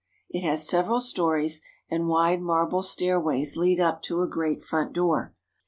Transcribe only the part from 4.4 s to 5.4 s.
front door.